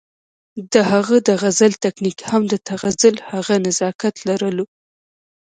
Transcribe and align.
د 0.73 0.75
هغه 0.91 1.15
د 1.27 1.29
غزل 1.41 1.73
تکنيک 1.85 2.17
هم 2.29 2.41
د 2.51 2.53
تغزل 2.67 3.15
هغه 3.31 3.55
نزاکت 3.65 4.15
لرلو 4.27 4.65